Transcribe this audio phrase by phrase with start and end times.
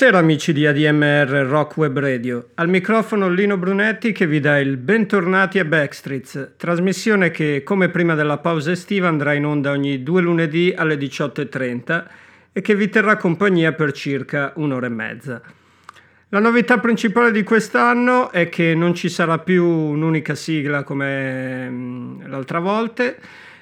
[0.00, 4.78] Buonasera amici di ADMR Rock Web Radio, al microfono Lino Brunetti che vi dà il
[4.78, 10.22] bentornati a Backstreets, trasmissione che come prima della pausa estiva andrà in onda ogni due
[10.22, 12.04] lunedì alle 18.30
[12.50, 15.42] e che vi terrà compagnia per circa un'ora e mezza.
[16.30, 22.22] La novità principale di quest'anno è che non ci sarà più un'unica sigla come mm,
[22.24, 23.14] l'altra volta,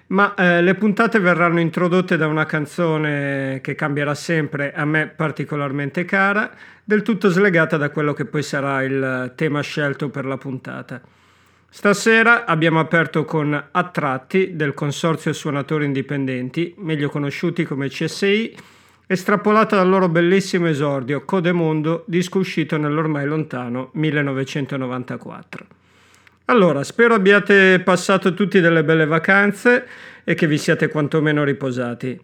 [0.08, 6.04] ma eh, le puntate verranno introdotte da una canzone che cambierà sempre, a me particolarmente
[6.04, 6.50] cara,
[6.82, 11.00] del tutto slegata da quello che poi sarà il tema scelto per la puntata.
[11.70, 18.56] Stasera abbiamo aperto con Attratti del Consorzio Suonatori Indipendenti, meglio conosciuti come CSI,
[19.06, 25.77] estrapolata dal loro bellissimo esordio Codemondo, disco uscito nell'ormai lontano 1994.
[26.50, 29.86] Allora, spero abbiate passato tutti delle belle vacanze
[30.24, 32.18] e che vi siate quantomeno riposati.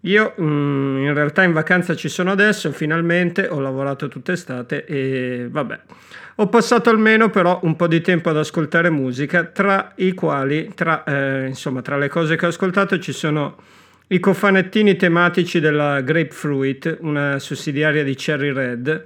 [0.00, 5.48] Io mm, in realtà in vacanza ci sono adesso, finalmente ho lavorato tutta estate e
[5.50, 5.80] vabbè.
[6.36, 11.04] Ho passato almeno però un po' di tempo ad ascoltare musica, tra i quali, tra,
[11.04, 13.56] eh, insomma, tra le cose che ho ascoltato ci sono
[14.06, 19.04] i cofanettini tematici della Grapefruit, una sussidiaria di Cherry Red,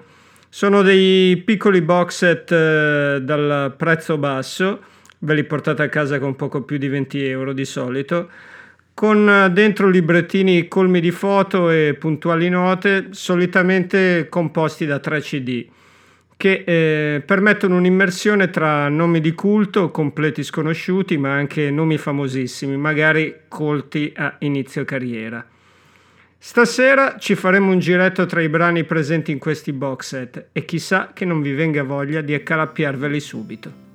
[0.53, 4.81] sono dei piccoli box set eh, dal prezzo basso,
[5.19, 8.29] ve li portate a casa con poco più di 20 euro di solito,
[8.93, 15.67] con eh, dentro librettini colmi di foto e puntuali note, solitamente composti da 3 CD,
[16.37, 23.43] che eh, permettono un'immersione tra nomi di culto, completi sconosciuti, ma anche nomi famosissimi, magari
[23.47, 25.47] colti a inizio carriera.
[26.43, 31.11] Stasera ci faremo un giretto tra i brani presenti in questi box set e chissà
[31.13, 33.90] che non vi venga voglia di accalappiarveli subito.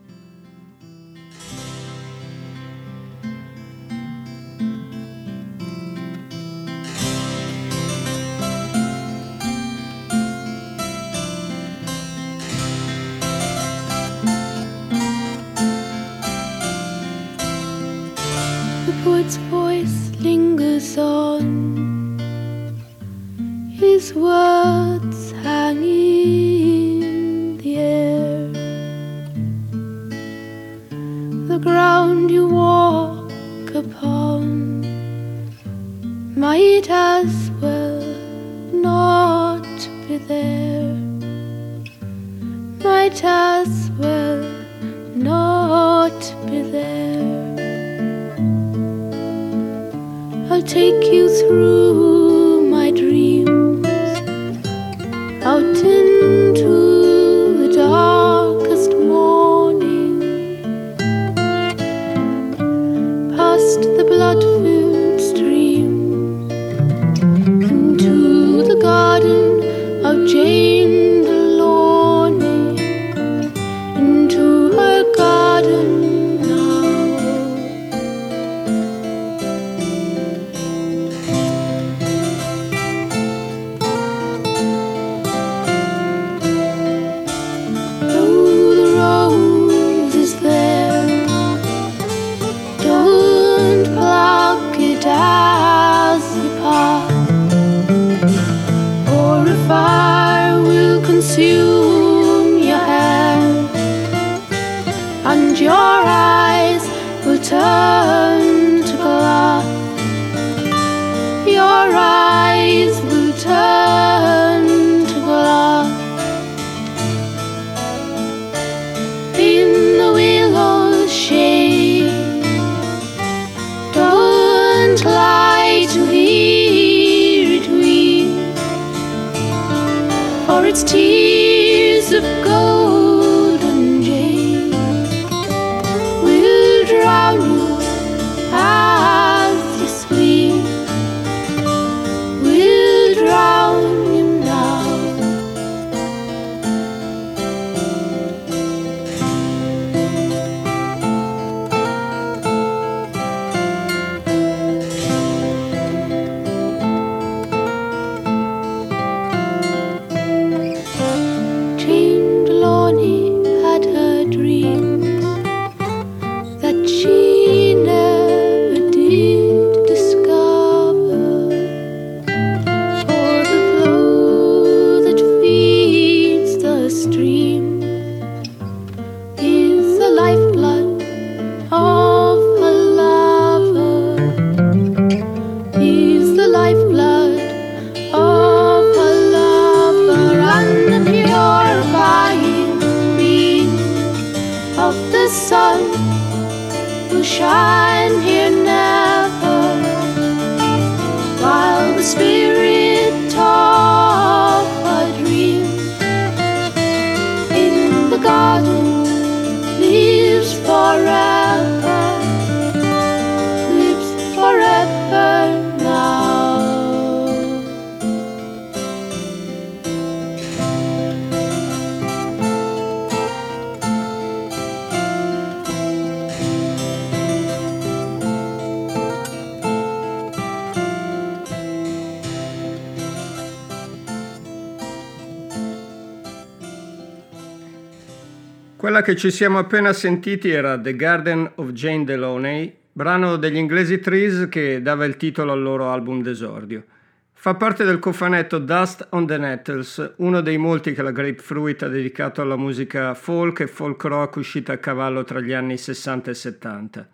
[239.06, 244.48] Che ci siamo appena sentiti era The Garden of Jane Delaunay, brano degli inglesi Trees
[244.50, 246.84] che dava il titolo al loro album d'esordio.
[247.32, 251.88] Fa parte del cofanetto Dust on the Nettles, uno dei molti che la Grapefruit ha
[251.88, 256.34] dedicato alla musica folk e folk rock uscita a cavallo tra gli anni 60 e
[256.34, 257.10] 70.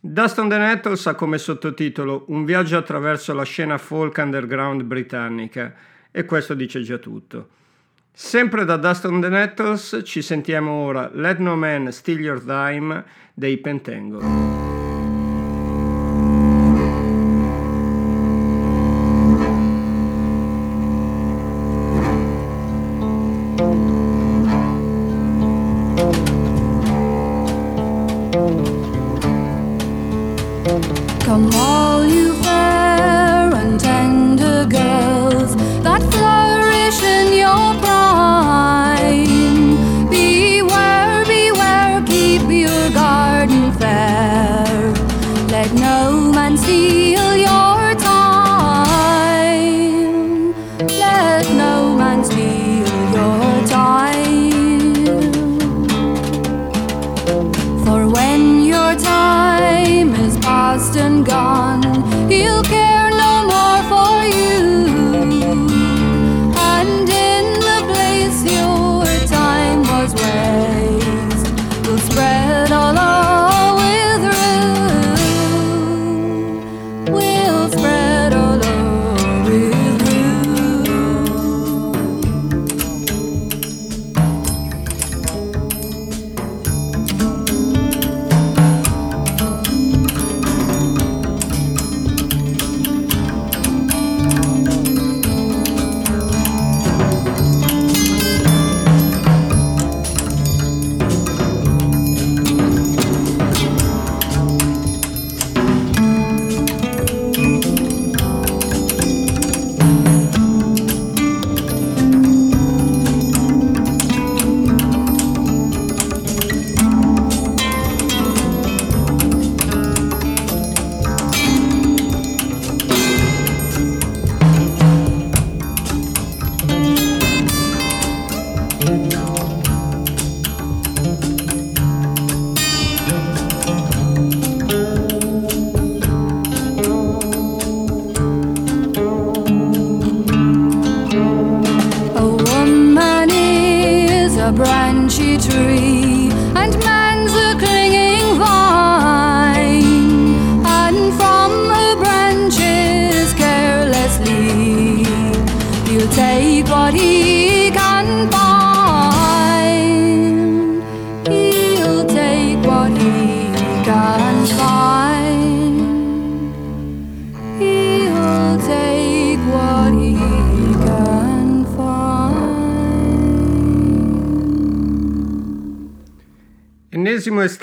[0.00, 5.74] Dust on the Nettles ha come sottotitolo Un viaggio attraverso la scena folk underground britannica
[6.10, 7.50] e questo dice già tutto.
[8.12, 13.04] Sempre da Dust on the Nettles ci sentiamo ora Let No Man Steal Your Dime
[13.34, 14.79] dei Pentangle.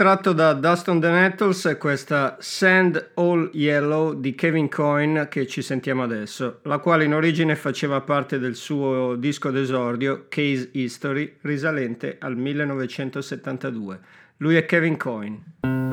[0.08, 5.46] Estratto da Dust on the Nettles è questa Sand All Yellow di Kevin Coyne che
[5.48, 11.36] ci sentiamo adesso, la quale in origine faceva parte del suo disco d'esordio Case History
[11.42, 14.00] risalente al 1972.
[14.38, 15.87] Lui è Kevin Coyne.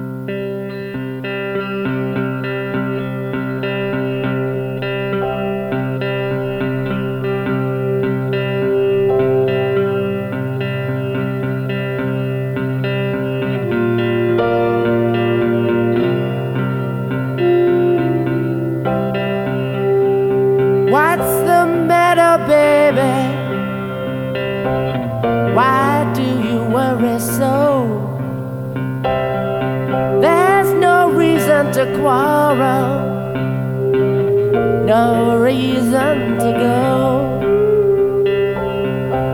[34.94, 36.78] No reason to go.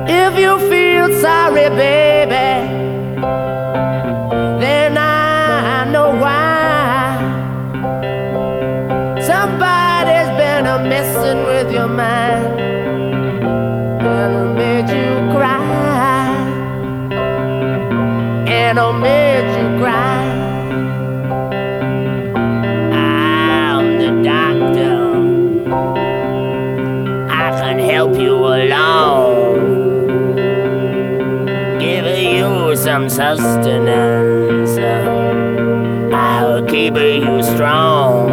[0.09, 2.10] If you feel sorry, baby,
[32.91, 34.77] some sustenance.
[36.13, 38.29] I'll keep you strong.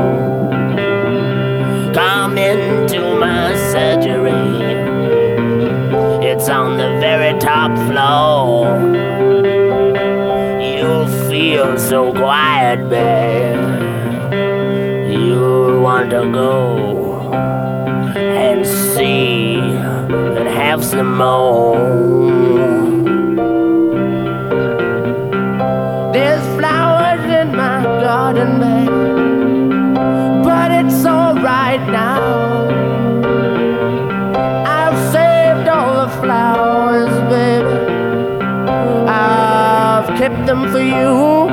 [1.94, 4.32] Come into my surgery.
[6.26, 8.66] It's on the very top floor.
[10.60, 13.60] You'll feel so quiet, babe.
[15.12, 17.32] You'll want to go
[18.16, 22.17] and see and have some more.
[40.48, 41.48] Them for you.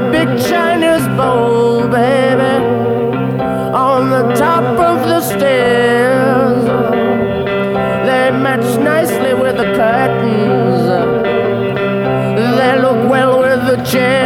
[0.00, 2.64] A big Chinese bowl, baby,
[3.74, 6.64] on the top of the stairs.
[8.06, 10.86] They match nicely with the curtains.
[12.58, 14.19] They look well with the chairs.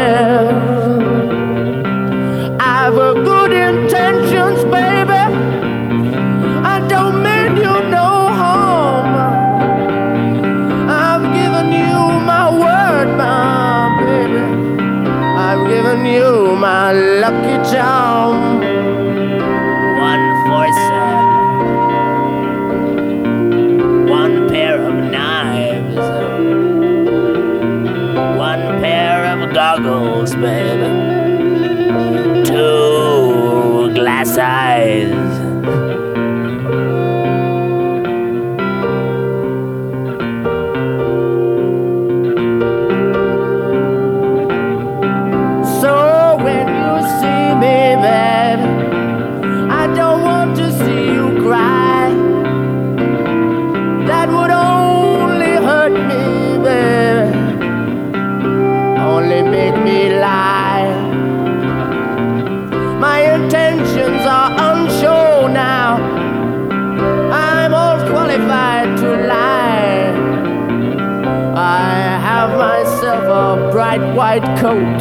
[73.98, 75.00] Bright white coat.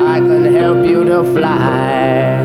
[0.00, 2.38] I can help you to fly.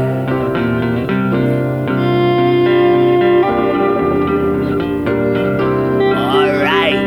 [6.16, 7.00] All right.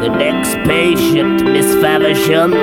[0.00, 2.54] The next patient, Miss Faversham,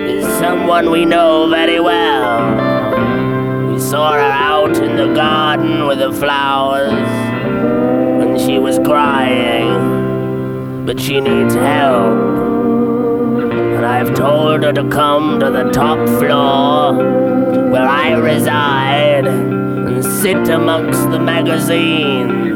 [0.00, 3.72] is someone we know very well.
[3.72, 6.92] We saw her out in the garden with the flowers
[8.18, 10.03] when she was crying,
[10.84, 12.12] but she needs help.
[13.42, 16.94] And I've told her to come to the top floor
[17.70, 22.54] where I reside and sit amongst the magazines,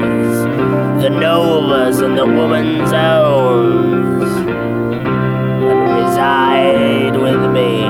[1.03, 4.31] the Novas and the Woman's Owns,
[5.63, 7.85] and reside with me.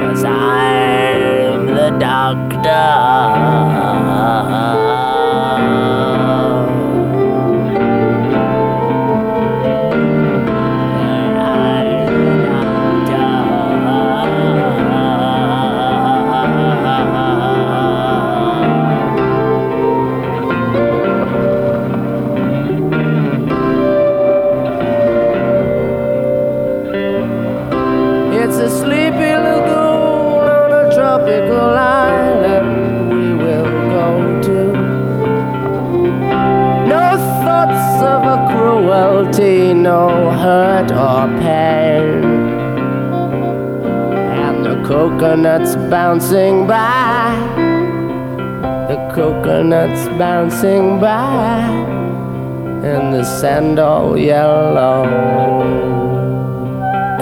[0.00, 3.30] Cause I'm the doctor.
[44.90, 47.30] Coconuts bouncing by,
[48.88, 51.60] the coconuts bouncing by,
[52.82, 55.04] and the sand all yellow.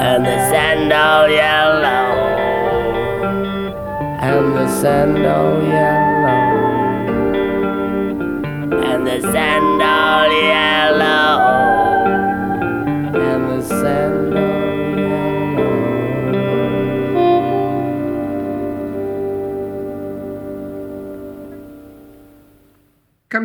[0.01, 2.07] And the sand all yellow,
[4.29, 6.41] and the sand all yellow,
[8.93, 11.37] and the sand all yellow,
[13.15, 14.08] and the sand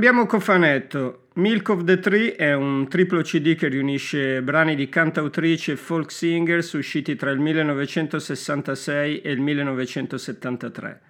[0.03, 1.27] Cambiamo cofanetto.
[1.35, 6.11] Milk of the Tree è un triplo CD che riunisce brani di cantautrici e folk
[6.11, 11.01] singers usciti tra il 1966 e il 1973.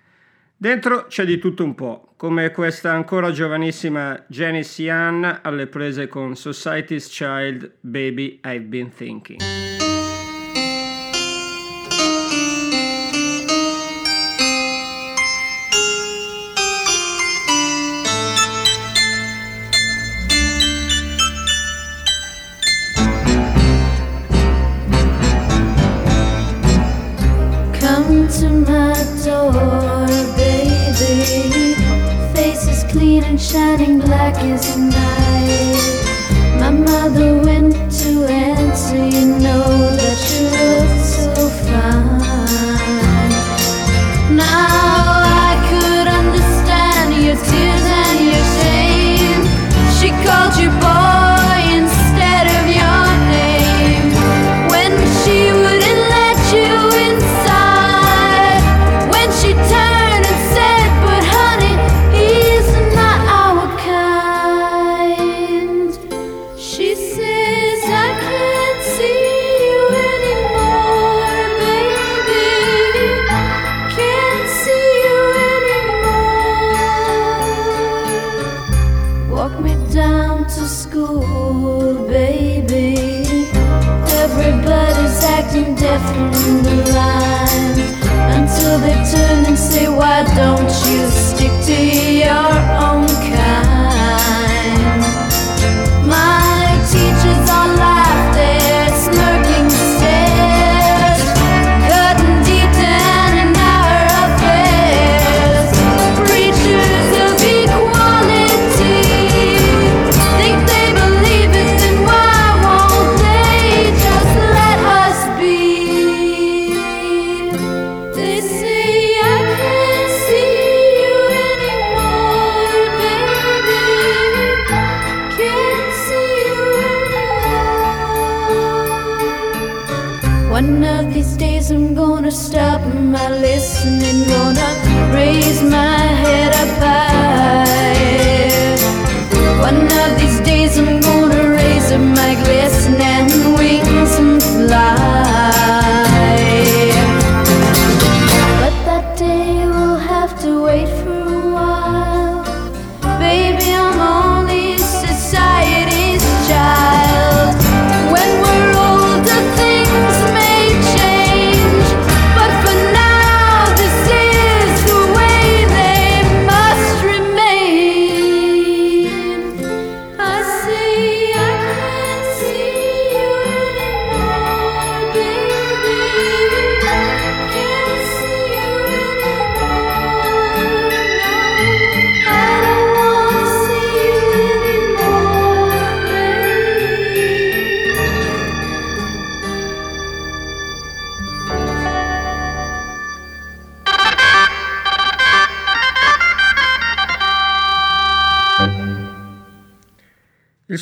[0.56, 6.36] Dentro c'è di tutto un po', come questa ancora giovanissima Janice Young alle prese con
[6.36, 9.83] Society's Child, Baby I've Been Thinking.
[28.43, 31.75] To my door, baby.
[32.36, 36.60] Face is clean and shining black as night.
[36.60, 37.15] My mind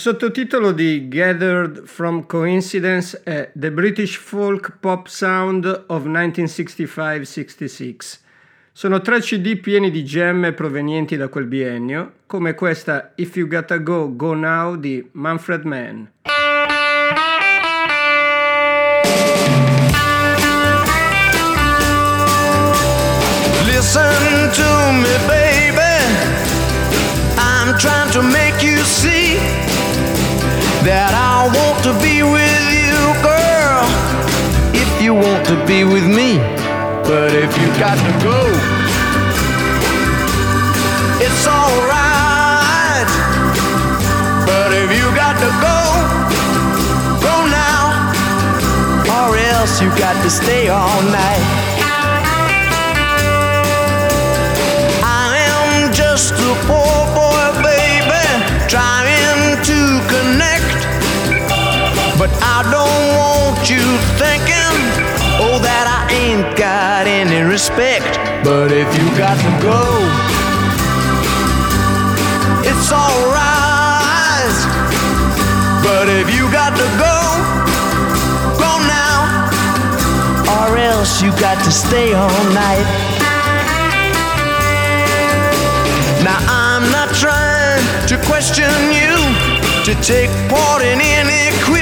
[0.02, 8.18] sottotitolo di Gathered from Coincidence è The British Folk Pop Sound of 1965-66.
[8.72, 13.78] Sono tre CD pieni di gemme provenienti da quel biennio, come questa If You Gotta
[13.78, 16.10] Go, Go Now di Manfred Mann.
[23.68, 25.80] Listen to me, baby.
[27.38, 29.71] I'm trying to make you see.
[30.84, 33.86] That I want to be with you, girl,
[34.74, 36.42] if you want to be with me.
[37.06, 38.42] But if you got to go,
[41.22, 43.10] it's alright.
[44.50, 45.78] But if you got to go,
[47.22, 48.10] go now,
[49.06, 51.46] or else you got to stay all night.
[55.06, 57.01] I am just a poor
[62.22, 63.82] but I don't want you
[64.22, 64.78] thinking,
[65.42, 68.06] oh, that I ain't got any respect.
[68.46, 69.82] But if you got to go,
[72.62, 74.54] it's alright.
[75.82, 77.18] But if you got to go,
[78.62, 79.50] go now.
[80.62, 82.86] Or else you got to stay all night.
[86.22, 87.82] Now I'm not trying
[88.14, 89.18] to question you
[89.90, 91.81] to take part in any quiz.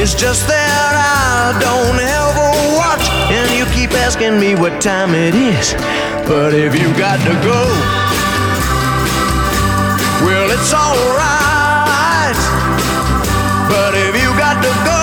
[0.00, 3.02] It's just that I don't ever watch,
[3.34, 5.74] and you keep asking me what time it is.
[6.22, 7.66] But if you got to go,
[10.22, 12.38] well, it's alright.
[13.66, 15.02] But if you got to go,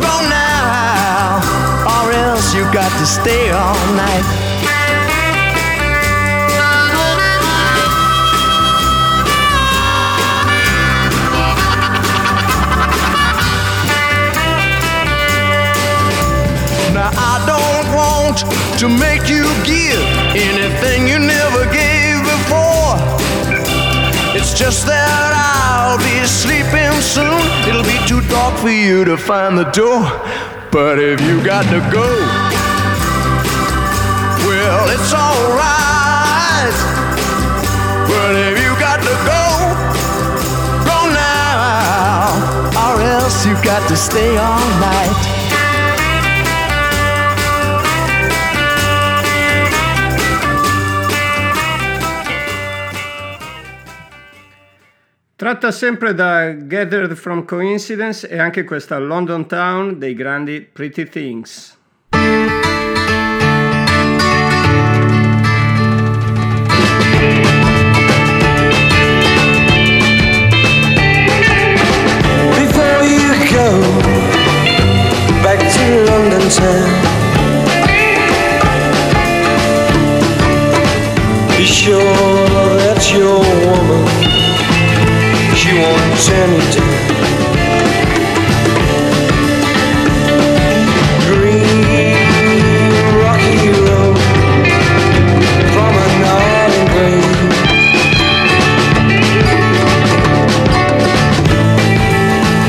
[0.00, 1.44] go now,
[1.92, 4.41] or else you got to stay all night.
[17.94, 18.38] Want
[18.78, 20.02] to make you give
[20.34, 22.96] anything you never gave before.
[24.34, 27.42] It's just that I'll be sleeping soon.
[27.68, 30.02] It'll be too dark for you to find the door.
[30.70, 32.08] But if you got to go,
[34.46, 36.76] well, it's alright.
[38.08, 39.44] But if you got to go,
[40.88, 42.32] go now,
[42.84, 45.31] or else you got to stay all night.
[55.52, 61.76] Tratta sempre da Gathered from Coincidence e anche questa London Town dei grandi Pretty Things.
[81.58, 81.92] Be sure
[82.78, 84.51] that your woman
[85.64, 85.76] you
[86.74, 86.98] down.
[91.26, 94.18] Green rocky road
[95.72, 97.52] from a northern grave.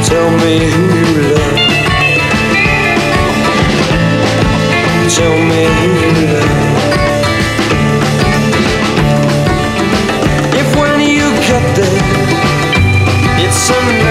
[0.05, 1.61] Tell me who you love.
[5.15, 6.02] Tell me
[13.55, 14.02] it's another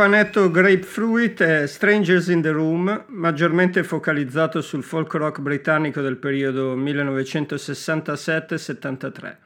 [0.00, 6.74] cofanetto Grapefruit è Strangers in the Room, maggiormente focalizzato sul folk rock britannico del periodo
[6.74, 9.36] 1967-73.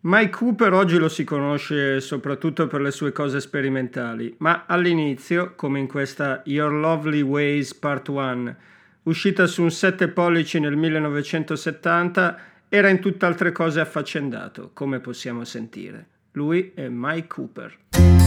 [0.00, 5.78] Mike Cooper oggi lo si conosce soprattutto per le sue cose sperimentali, ma all'inizio, come
[5.78, 8.56] in questa Your Lovely Ways Part 1,
[9.04, 16.06] uscita su un 7 pollici nel 1970, era in tutt'altre cose affaccendato, come possiamo sentire.
[16.32, 18.17] Lui è Mike Cooper.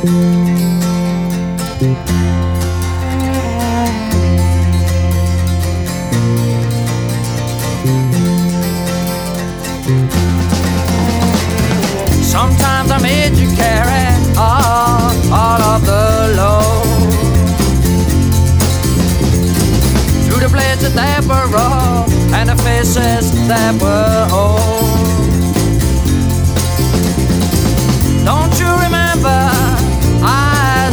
[0.00, 0.14] Sometimes
[12.90, 16.80] I made you carry all, all of the load.
[20.40, 21.56] The places that were
[22.34, 24.79] and the faces that were old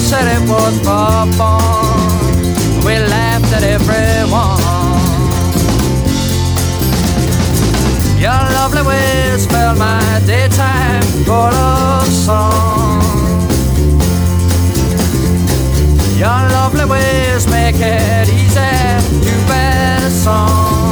[0.10, 2.40] said it was for fun
[2.86, 4.88] We laughed at everyone
[8.18, 13.02] Your lovely ways fill my daytime full of song.
[16.18, 20.87] Your lovely ways make it easy to bear song.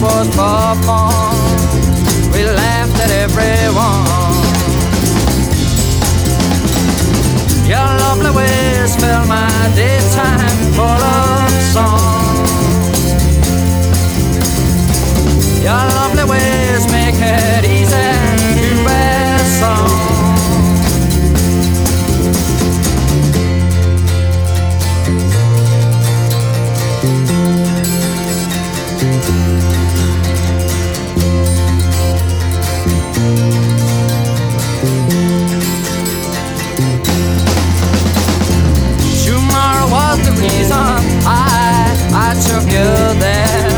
[0.00, 1.60] was performed.
[2.32, 4.40] We laughed at everyone.
[7.68, 12.36] Your lovely ways fill my daytime full of song.
[15.62, 17.69] Your lovely ways make it
[40.72, 43.70] I I took you there.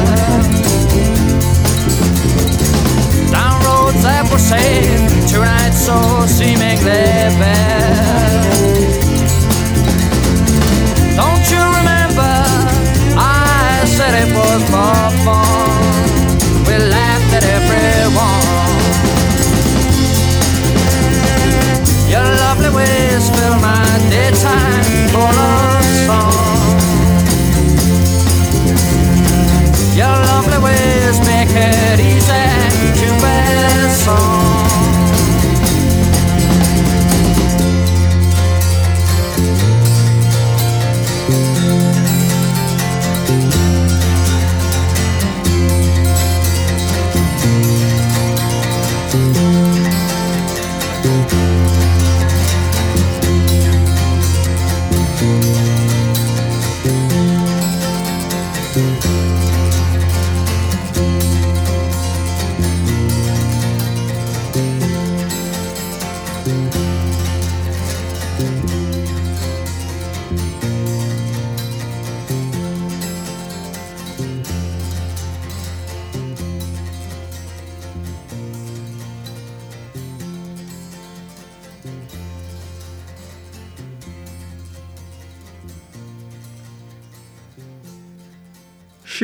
[3.31, 4.39] Down roads that were
[5.29, 8.32] tonight so seemingly bare.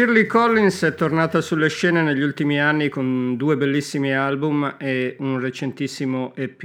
[0.08, 5.38] Shirley Collins è tornata sulle scene negli ultimi anni con due bellissimi album e un
[5.38, 6.62] recentissimo EP.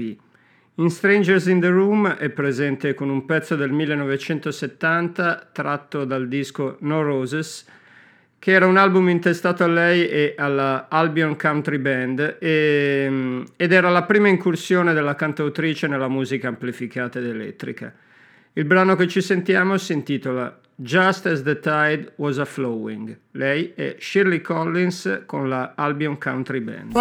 [0.76, 6.78] In Strangers in the Room è presente con un pezzo del 1970 tratto dal disco
[6.80, 7.66] No Roses,
[8.40, 13.90] che era un album intestato a lei e alla Albion Country Band e- ed era
[13.90, 17.94] la prima incursione della cantautrice nella musica amplificata ed elettrica.
[18.54, 23.18] Il brano che ci sentiamo si intitola Just as the Tide Was a Flowing.
[23.32, 26.94] Lei è Shirley Collins con la Albion Country Band.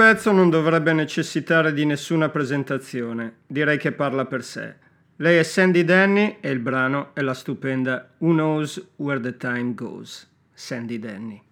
[0.00, 4.74] Pezzo non dovrebbe necessitare di nessuna presentazione, direi che parla per sé.
[5.16, 9.74] Lei è Sandy Denny e il brano è la stupenda Who Knows Where the Time
[9.74, 10.26] Goes.
[10.54, 11.42] Sandy Denny.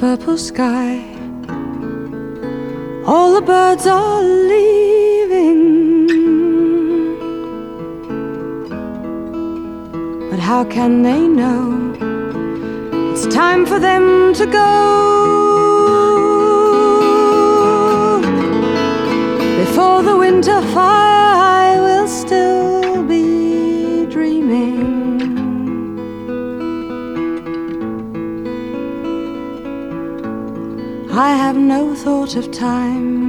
[0.00, 1.04] Purple sky.
[3.04, 5.60] All the birds are leaving.
[10.30, 11.92] But how can they know
[13.12, 14.72] it's time for them to go?
[19.62, 21.19] Before the winter fire,
[31.22, 33.19] I have no thought of time.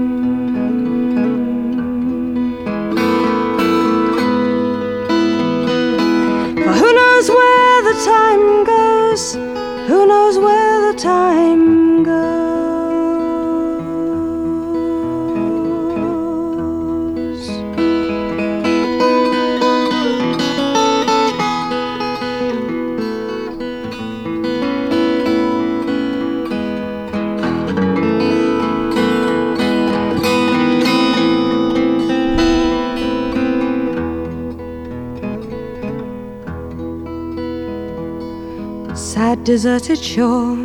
[39.51, 40.55] Deserted shore.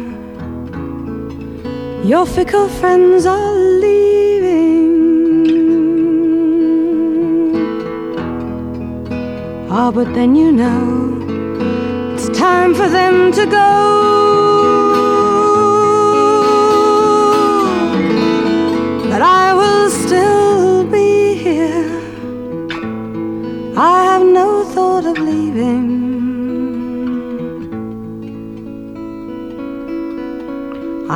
[2.05, 4.93] Your fickle friends are leaving.
[9.69, 10.85] Ah, but then you know
[12.15, 14.26] it's time for them to go.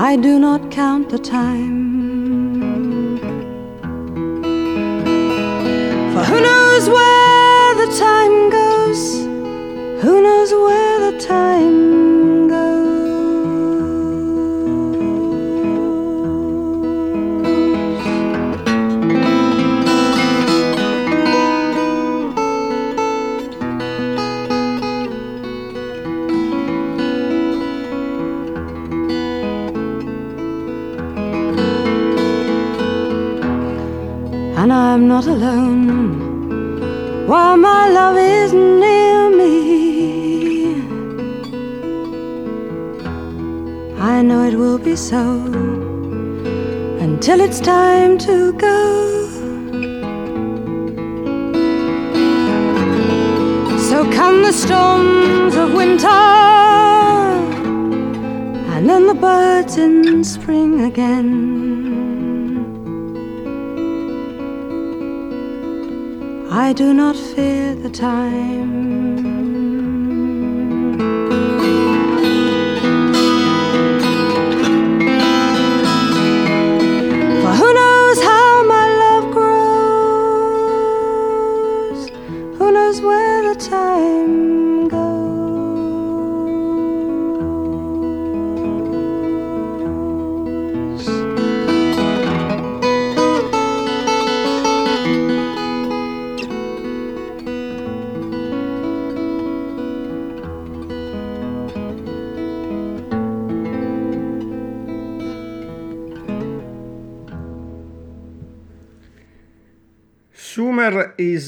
[0.03, 1.80] I do not count the time.
[44.85, 45.22] Be so
[47.01, 49.26] until it's time to go.
[53.89, 56.09] So come the storms of winter,
[58.72, 61.59] and then the birds in spring again.
[66.51, 68.89] I do not fear the time.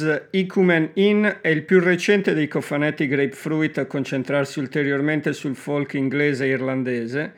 [0.03, 5.95] Is Icumen In è il più recente dei cofanetti Grapefruit a concentrarsi ulteriormente sul folk
[5.95, 7.35] inglese e irlandese,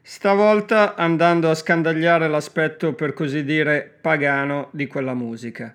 [0.00, 5.74] stavolta andando a scandagliare l'aspetto per così dire pagano di quella musica.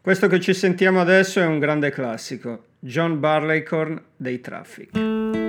[0.00, 5.45] Questo che ci sentiamo adesso è un grande classico, John Barleycorn dei Traffic.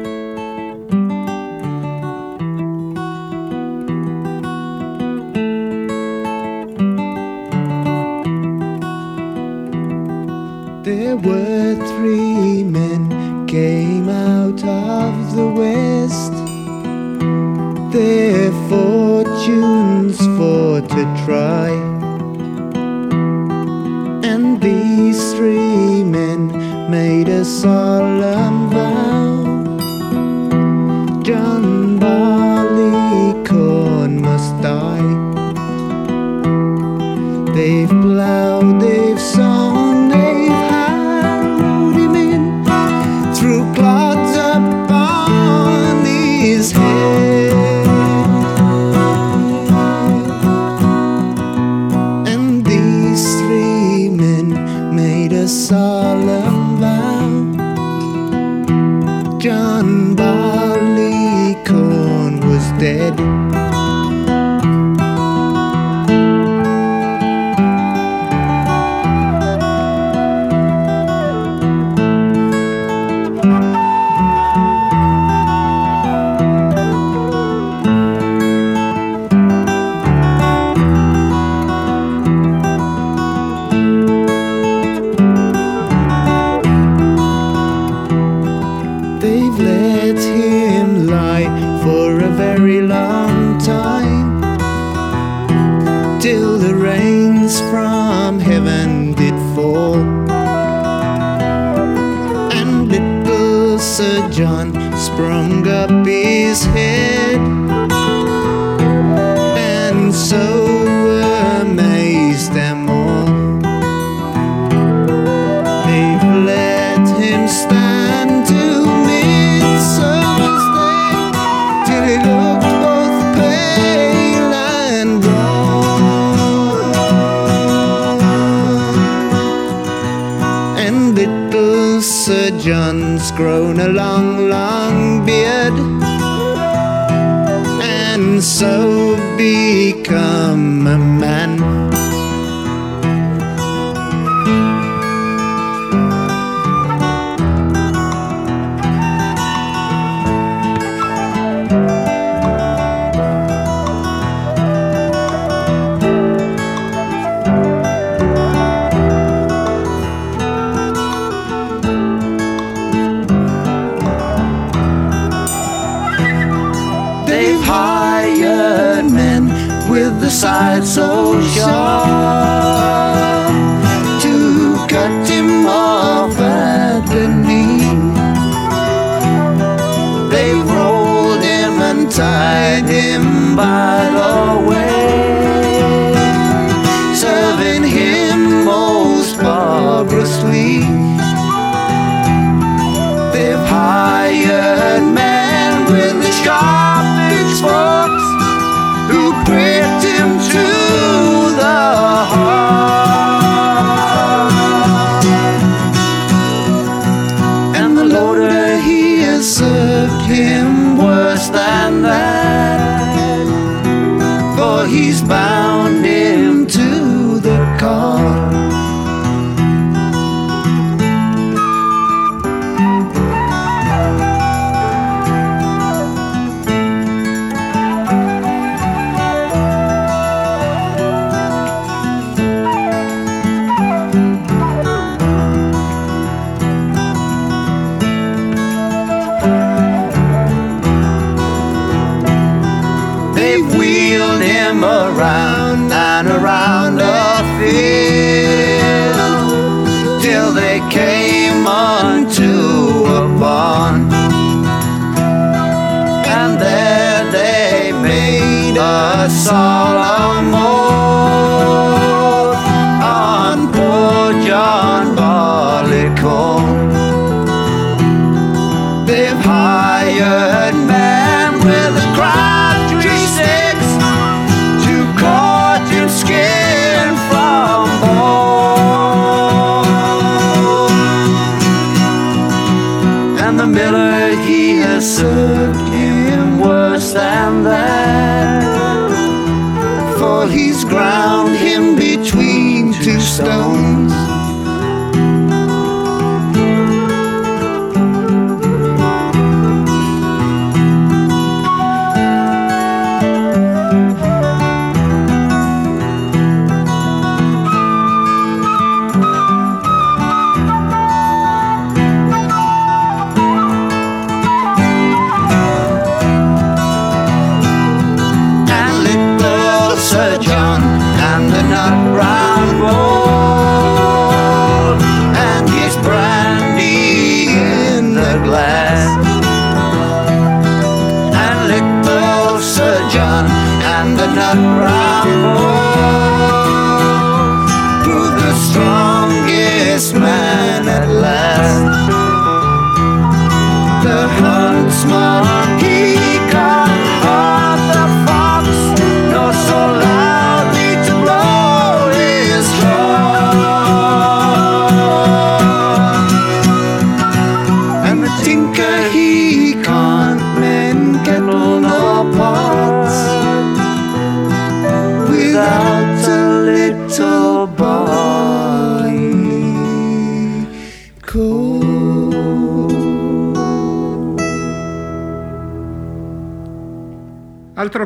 [11.26, 16.34] Were three men came out of the west.
[17.94, 21.87] Their fortunes for to try.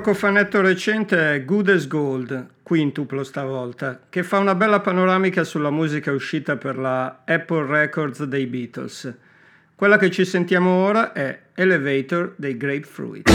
[0.01, 6.11] Cofanetto recente è Good as Gold, quintuplo stavolta, che fa una bella panoramica sulla musica
[6.11, 9.13] uscita per la Apple Records dei Beatles.
[9.75, 13.29] Quella che ci sentiamo ora è Elevator dei Grapefruit.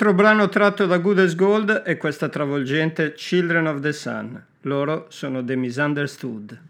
[0.00, 4.42] Altro brano tratto da Good as Gold è questa travolgente Children of the Sun.
[4.62, 6.69] Loro sono The Misunderstood.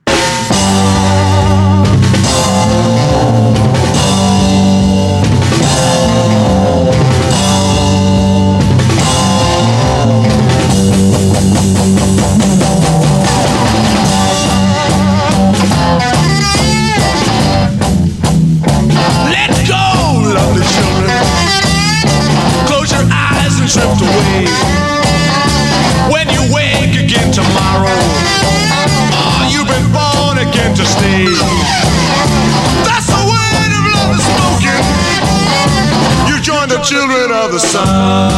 [37.50, 38.29] The sun.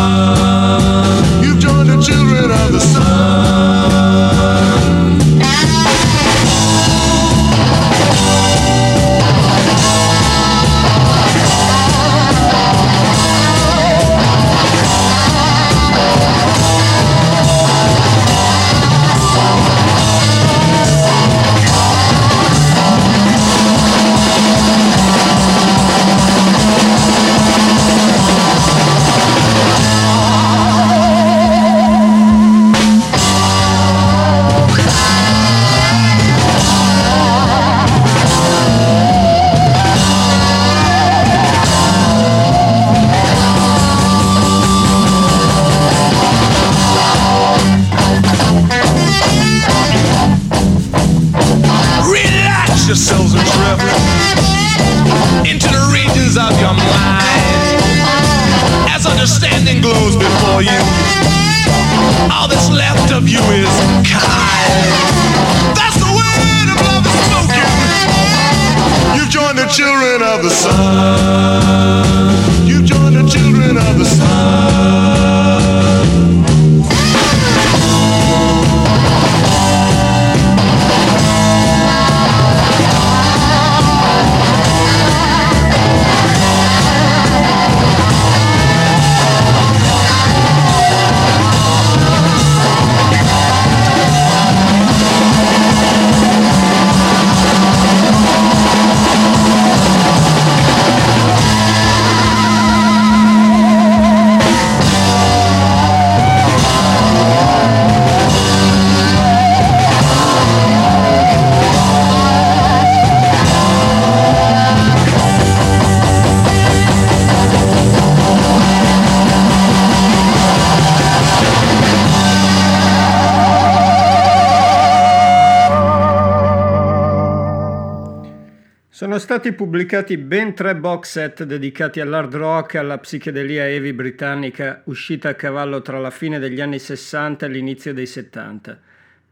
[129.33, 135.31] Stati pubblicati ben tre box set dedicati all'hard rock e alla psichedelia heavy britannica uscita
[135.31, 138.79] a cavallo tra la fine degli anni 60 e l'inizio dei 70.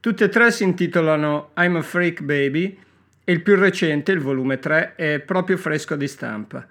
[0.00, 2.78] Tutte e tre si intitolano I'm a Freak Baby
[3.22, 6.66] e il più recente, il volume 3, è proprio fresco di stampa.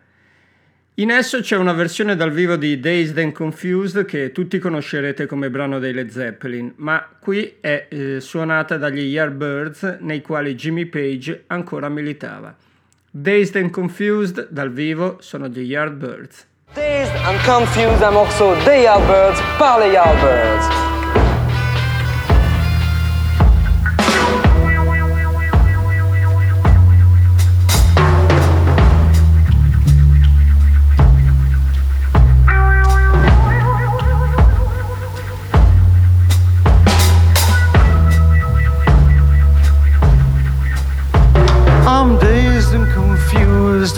[0.95, 5.51] In esso c'è una versione dal vivo di Dazed and Confused che tutti conoscerete come
[5.51, 11.43] brano dei Led Zeppelin, ma qui è eh, suonata dagli Yardbirds nei quali Jimmy Page
[11.45, 12.67] ancora militava.
[13.11, 16.45] Dazed and Confused dal vivo sono gli Yardbirds.
[16.75, 20.98] Dazed and Confused è morceau dei Yardbirds par Yardbirds.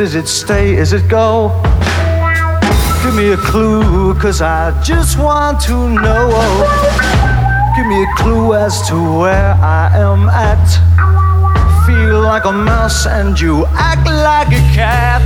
[0.01, 0.73] Does it stay?
[0.77, 1.51] Is it go?
[3.03, 6.27] Give me a clue, cause I just want to know.
[7.75, 10.65] Give me a clue as to where I am at.
[11.85, 15.21] Feel like a mouse and you act like a cat.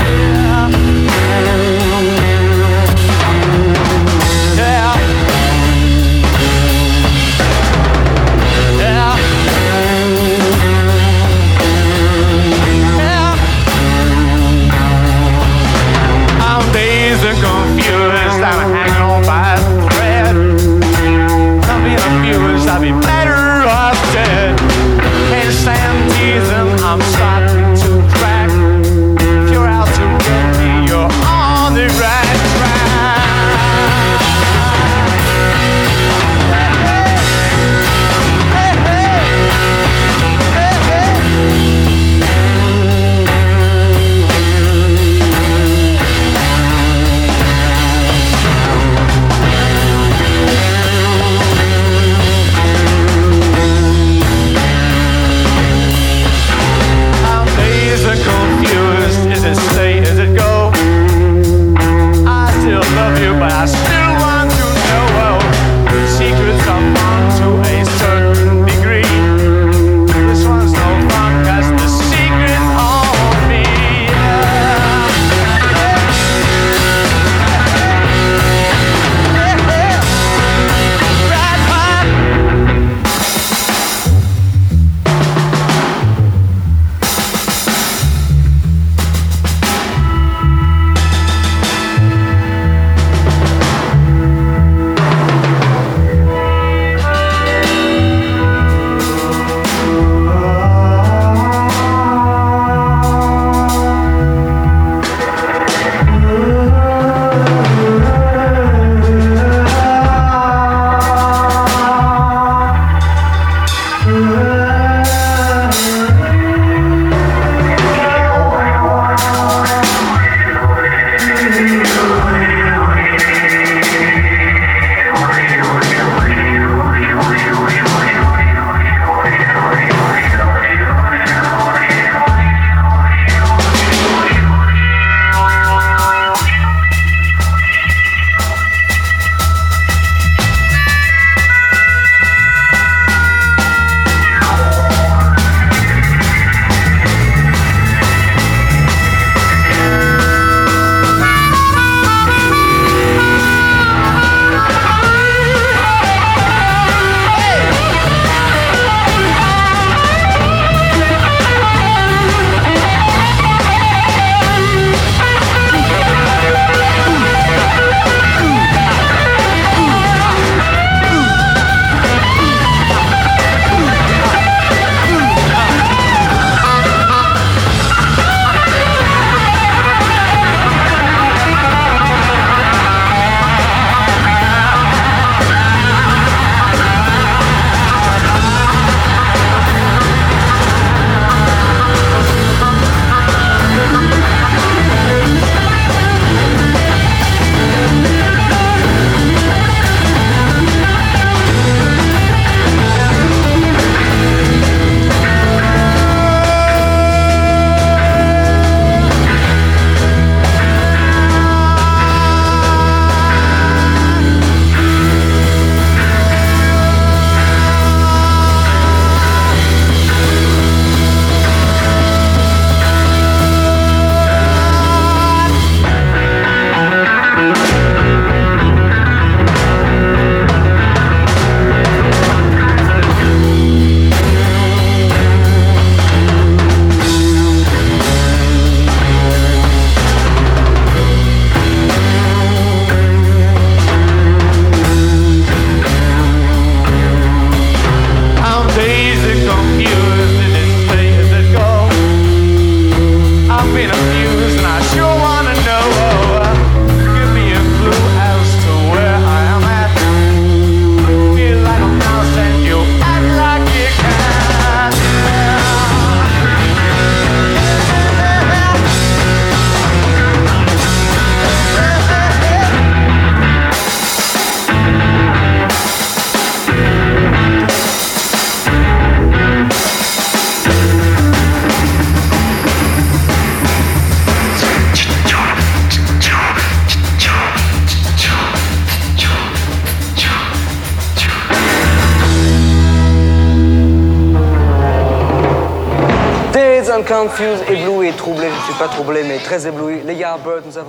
[0.00, 1.81] Yeah.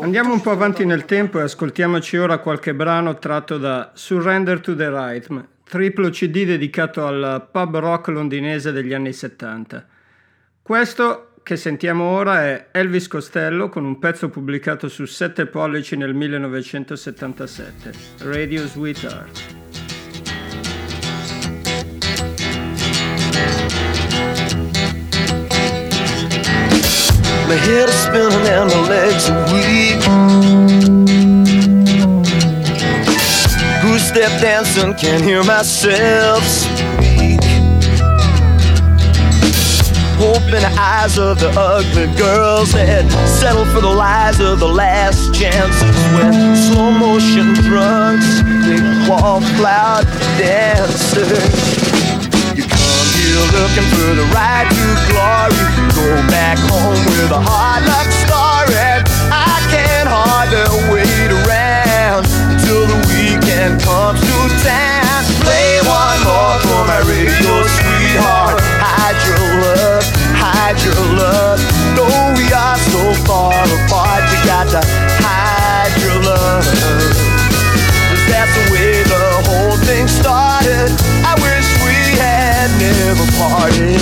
[0.01, 4.75] Andiamo un po' avanti nel tempo e ascoltiamoci ora qualche brano tratto da Surrender to
[4.75, 9.85] the Rhythm, triplo CD dedicato al pub rock londinese degli anni 70.
[10.61, 16.13] Questo che sentiamo ora è Elvis Costello con un pezzo pubblicato su 7 pollici nel
[16.13, 19.62] 1977, Radio Sweetheart.
[27.47, 30.01] My head is spinning and my legs are weak.
[33.83, 34.93] Who step dancing?
[34.95, 37.43] Can't hear myself speak.
[40.17, 44.67] Hope in the eyes of the ugly girls that settle for the lies of the
[44.67, 45.83] last chances
[46.15, 48.79] when slow motion drunks they
[49.09, 50.03] wallflower
[50.39, 51.62] dancers.
[53.33, 55.57] Come looking for the ride to glory.
[55.97, 58.77] Go back home with a hard luck story.
[59.33, 60.61] I can't hardly
[60.93, 65.25] wait around until the weekend comes to town.
[65.41, 68.61] Play one more for my radio sweetheart.
[68.77, 70.05] Hide your love,
[70.37, 71.57] hide your love.
[71.97, 74.81] Though we are so far apart, you got to
[75.25, 76.69] hide your love.
[78.29, 80.93] that's the way the whole thing started.
[81.25, 81.72] I wish
[82.83, 84.01] never parted.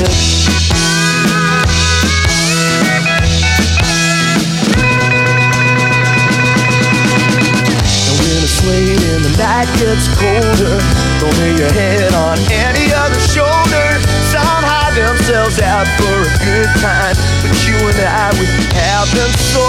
[8.61, 10.77] Late and the night gets colder,
[11.17, 13.87] don't lay your head on any other shoulder.
[14.29, 18.45] Some hide themselves out for a good time, but you and I, we
[18.77, 19.65] have been so.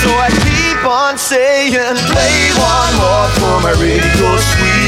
[0.00, 1.76] So I keep on saying,
[2.08, 4.32] play one more for my radio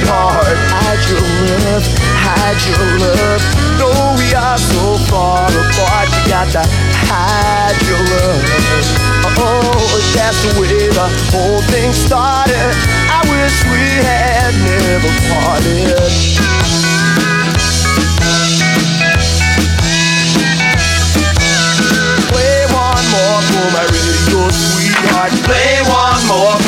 [0.05, 0.57] sweetheart.
[0.68, 1.86] Hide your love,
[2.20, 3.42] hide your love.
[3.78, 6.62] Though we are so far apart, you got to
[7.09, 8.42] hide your love.
[9.36, 12.72] Oh, that's the way the whole thing started.
[13.11, 15.96] I wish we had never parted.
[22.30, 25.32] Play one more for my radio sweetheart.
[25.44, 26.63] Play one more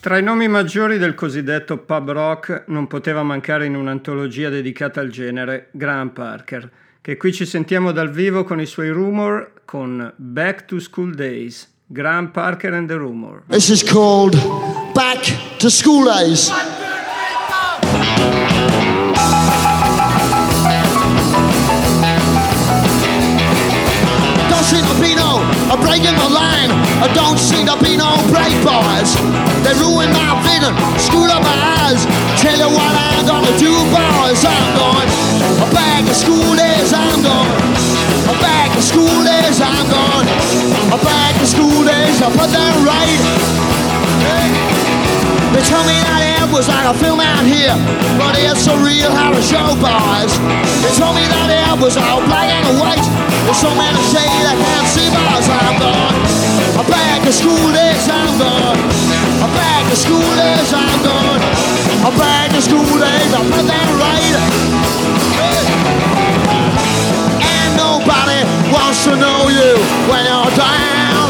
[0.00, 5.10] Tra i nomi maggiori del cosiddetto pub rock non poteva mancare in un'antologia dedicata al
[5.10, 6.70] genere Graham Parker,
[7.02, 11.70] che qui ci sentiamo dal vivo con i suoi rumor con Back to School Days,
[11.86, 13.42] Graham Parker and the Rumor.
[13.48, 14.36] This is called
[14.94, 16.48] Back to School Days.
[18.16, 18.49] Don't
[25.90, 26.70] no a break in the line.
[27.02, 29.14] I don't seem to be no break boys.
[29.64, 32.06] They ruin my vision, screwed up my eyes.
[32.40, 34.44] Tell you what I'm gonna do, boys.
[34.44, 35.08] I'm going
[35.72, 36.92] back to school days.
[36.92, 37.50] I'm going
[38.40, 39.60] back to school days.
[39.60, 40.26] I'm going
[41.02, 42.22] back to school days.
[42.22, 43.79] I put that right.
[45.60, 47.76] They told me that it was like a film out here,
[48.16, 50.32] but it's a real horror show, boys.
[50.80, 53.04] They told me that it was all black and white.
[53.44, 55.44] There's so many shades I can't see, boys.
[55.52, 56.16] I'm gone.
[56.80, 58.08] I'm back to school days.
[58.08, 58.80] I'm gone.
[59.44, 60.72] I'm back to school days.
[60.72, 61.44] I'm gone.
[62.08, 63.28] I'm back to school days.
[63.28, 64.36] I put that right.
[65.44, 65.60] Hey.
[67.36, 69.76] And nobody wants to know you
[70.08, 71.28] when you're down.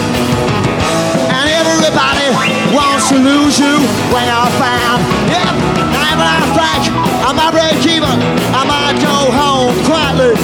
[1.35, 2.60] And everybody
[3.11, 3.75] to lose you
[4.15, 5.03] when you're found.
[5.27, 5.55] Yep,
[5.99, 6.95] now when I think
[7.27, 8.17] I might break even,
[8.55, 10.39] I might go home quietly.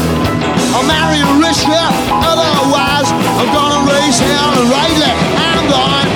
[0.74, 1.94] I'll marry a rich girl,
[2.26, 3.06] otherwise
[3.38, 5.14] I'm gonna raise hell and rightly.
[5.38, 6.10] I'm gone.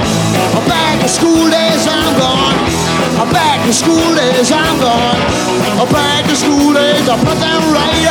[0.59, 2.59] I'm back to school days, I'm gone.
[3.22, 5.22] I'm back to school days, I'm gone.
[5.78, 8.03] I'm back to school days, I put them right.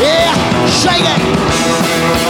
[0.00, 0.32] Yeah,
[0.80, 2.23] shake it.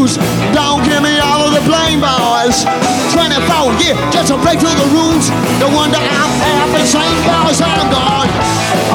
[0.00, 0.20] Confused,
[0.54, 2.00] don't give me all of the blame.
[2.00, 2.64] boys.
[3.12, 5.28] 24, yeah, just to break through the rules.
[5.60, 6.84] No wonder I'm happy.
[6.86, 8.30] Same boys, I'm gone.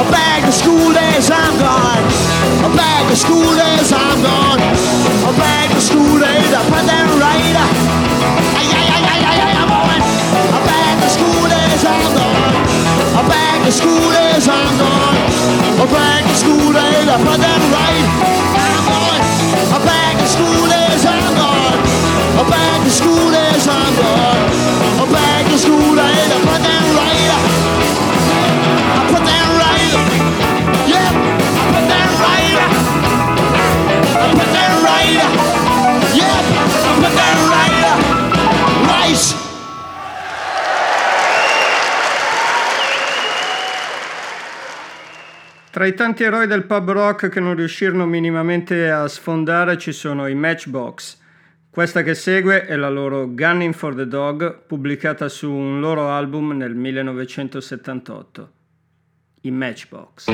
[0.01, 2.03] A bag of school days, I'm gone.
[2.66, 4.62] A bag of school days, I'm gone.
[5.30, 7.56] A bag of school days, I put that right.
[9.45, 10.01] I'm going.
[10.58, 12.56] A bag of school days, I'm gone.
[13.20, 15.06] A bag of school days, I'm gone.
[15.76, 18.06] Of school days, I put that right.
[18.58, 19.24] I'm going.
[19.76, 20.74] A bag of school days.
[22.50, 24.50] Bag of school days, I'm gone.
[25.02, 26.26] A bag of school I.
[26.28, 26.84] I put that
[29.62, 29.96] right.
[30.89, 31.36] Yep.
[45.76, 50.26] Tra i tanti eroi del pub rock che non riuscirono minimamente a sfondare ci sono
[50.26, 51.18] i Matchbox.
[51.76, 56.53] Questa che segue è la loro Gunning for the Dog, pubblicata su un loro album
[56.53, 58.51] nel 1978.
[59.41, 60.28] I Matchbox.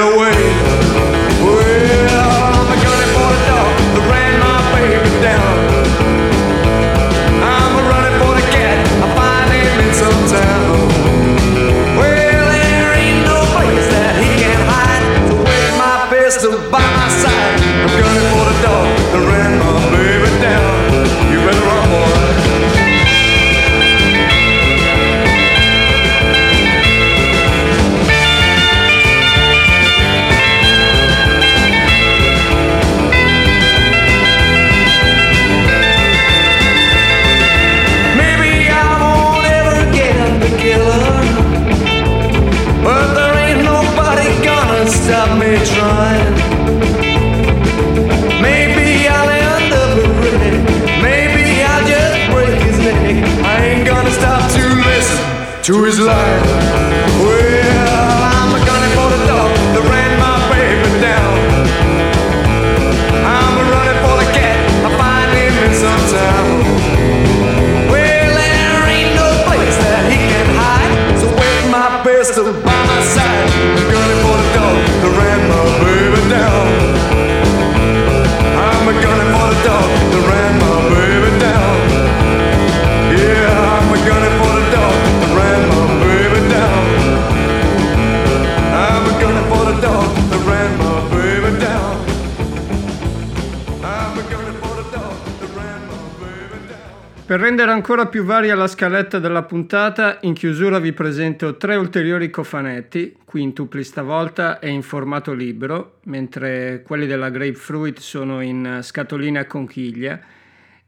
[0.00, 0.27] Away.
[97.90, 103.82] Ancora più varia la scaletta della puntata, in chiusura vi presento tre ulteriori cofanetti, quintupli
[103.82, 110.20] stavolta e in formato libero, mentre quelli della Grapefruit sono in scatolina a conchiglia,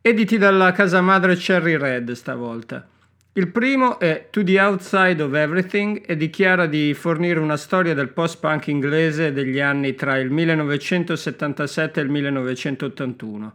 [0.03, 2.87] editi dalla casa madre Cherry Red stavolta.
[3.33, 8.11] Il primo è To the Outside of Everything e dichiara di fornire una storia del
[8.11, 13.55] post-punk inglese degli anni tra il 1977 e il 1981.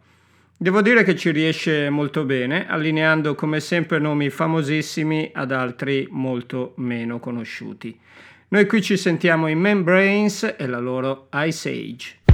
[0.57, 6.72] Devo dire che ci riesce molto bene, allineando come sempre nomi famosissimi ad altri molto
[6.77, 7.99] meno conosciuti.
[8.48, 12.24] Noi qui ci sentiamo in Membranes e la loro Ice Age.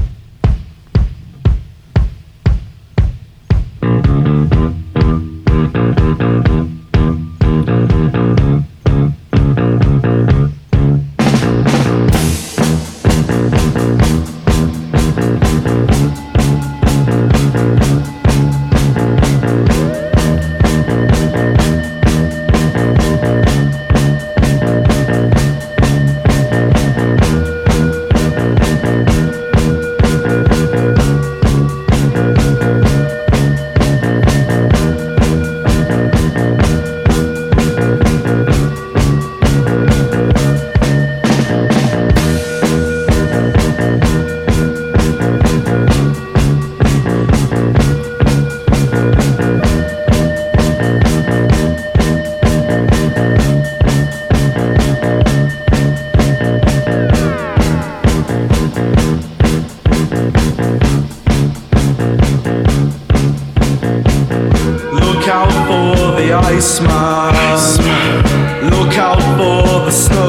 [66.61, 67.31] smile.
[68.69, 70.20] Look out for the snow.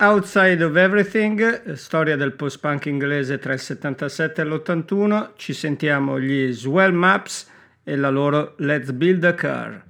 [0.00, 6.52] Outside of Everything, storia del post-punk inglese tra il 77 e l'81, ci sentiamo gli
[6.52, 7.50] Swell Maps
[7.82, 9.87] e la loro Let's Build a Car.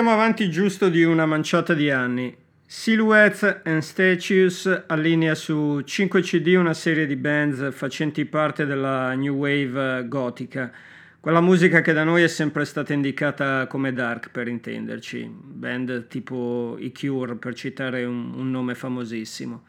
[0.00, 2.34] Spostiamo avanti giusto di una manciata di anni.
[2.64, 9.36] Silhouettes and Statues allinea su 5 CD una serie di bands facenti parte della new
[9.36, 10.72] wave gotica,
[11.20, 16.76] quella musica che da noi è sempre stata indicata come dark per intenderci, band tipo
[16.78, 19.64] i Cure per citare un, un nome famosissimo.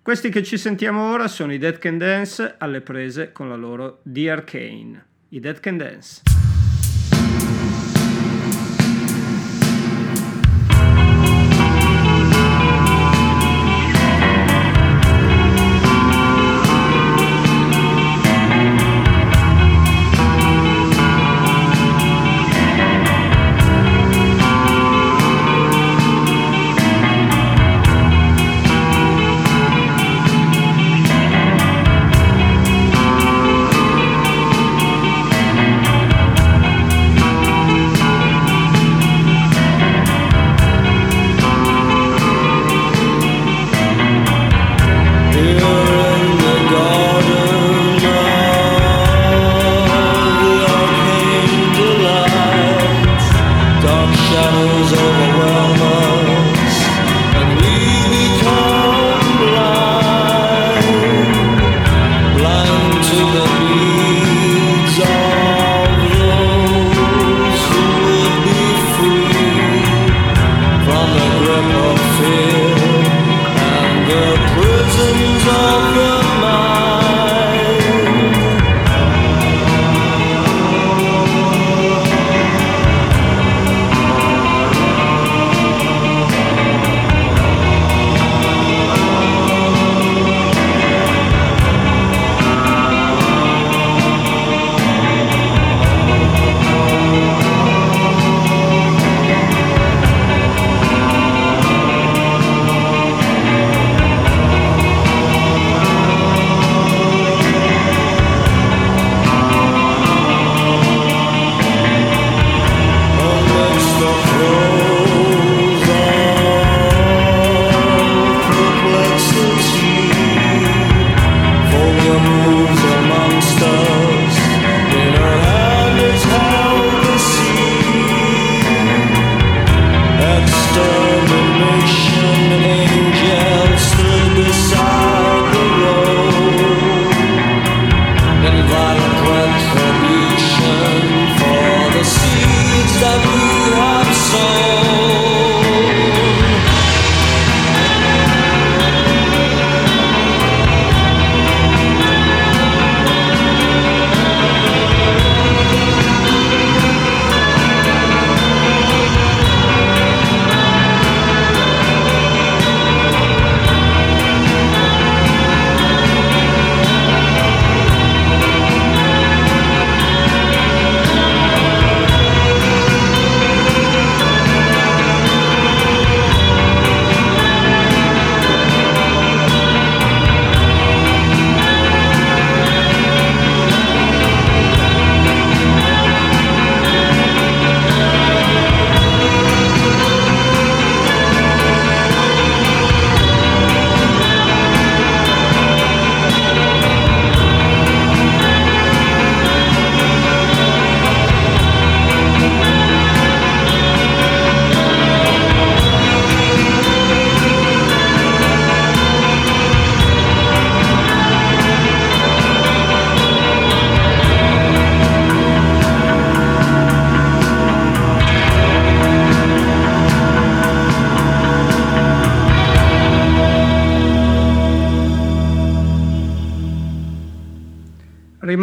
[0.00, 3.98] Questi che ci sentiamo ora sono i Dead Can Dance alle prese con la loro
[4.04, 5.04] The Arcane.
[5.30, 6.51] I Dead Can Dance.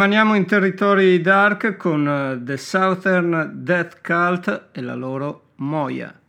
[0.00, 6.19] Rimaniamo in territori dark con eh, The Southern Death Cult e la loro Moya.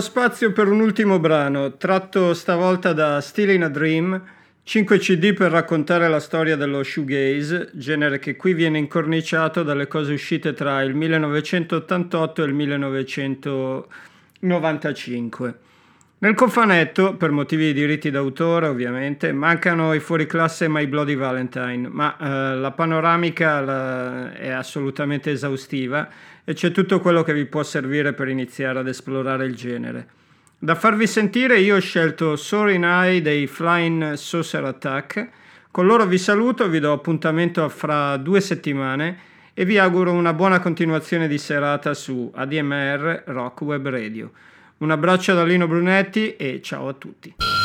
[0.00, 4.22] Spazio per un ultimo brano, tratto stavolta da Still in a Dream,
[4.62, 10.12] 5 CD per raccontare la storia dello shoegaze, genere che qui viene incorniciato dalle cose
[10.12, 15.54] uscite tra il 1988 e il 1995.
[16.18, 22.14] Nel cofanetto, per motivi di diritti d'autore ovviamente, mancano i fuoriclasse My Bloody Valentine, ma
[22.18, 26.08] eh, la panoramica la- è assolutamente esaustiva
[26.50, 30.08] e c'è tutto quello che vi può servire per iniziare ad esplorare il genere.
[30.58, 35.28] Da farvi sentire io ho scelto Soaring Eye dei Flying Saucer Attack,
[35.70, 39.18] con loro vi saluto, vi do appuntamento fra due settimane
[39.54, 44.32] e vi auguro una buona continuazione di serata su ADMR Rock Web Radio.
[44.78, 47.59] Un abbraccio da Lino Brunetti e ciao a tutti.